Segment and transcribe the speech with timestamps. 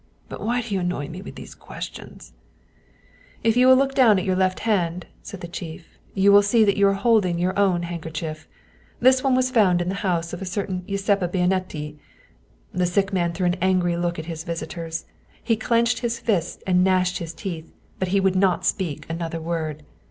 [0.29, 2.33] But why do you annoy me with these questions?""
[3.43, 6.63] If you will look down at your left hand," said the chief," you will see
[6.65, 8.47] that you are holding your own handkerchief.
[8.99, 11.99] This one was found in the house of a certain Giuseppa' Bianetti."
[12.73, 15.05] The sick man threw an angry look at his visitors.
[15.43, 19.83] He clenched his fists and gnashed his teeth, but he would not speak another word.